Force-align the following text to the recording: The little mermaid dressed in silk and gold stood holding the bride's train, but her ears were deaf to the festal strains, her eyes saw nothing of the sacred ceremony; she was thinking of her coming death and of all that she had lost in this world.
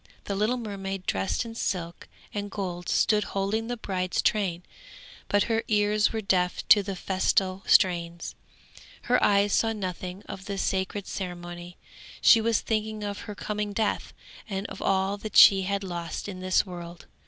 The 0.23 0.33
little 0.33 0.57
mermaid 0.57 1.05
dressed 1.05 1.45
in 1.45 1.53
silk 1.53 2.07
and 2.33 2.49
gold 2.49 2.89
stood 2.89 3.23
holding 3.23 3.67
the 3.67 3.77
bride's 3.77 4.19
train, 4.23 4.63
but 5.27 5.43
her 5.43 5.61
ears 5.67 6.11
were 6.11 6.21
deaf 6.21 6.67
to 6.69 6.81
the 6.81 6.95
festal 6.95 7.61
strains, 7.67 8.33
her 9.03 9.23
eyes 9.23 9.53
saw 9.53 9.73
nothing 9.73 10.23
of 10.23 10.45
the 10.45 10.57
sacred 10.57 11.05
ceremony; 11.05 11.77
she 12.19 12.41
was 12.41 12.61
thinking 12.61 13.03
of 13.03 13.19
her 13.29 13.35
coming 13.35 13.73
death 13.73 14.11
and 14.49 14.65
of 14.69 14.81
all 14.81 15.17
that 15.17 15.37
she 15.37 15.61
had 15.61 15.83
lost 15.83 16.27
in 16.27 16.39
this 16.39 16.65
world. 16.65 17.05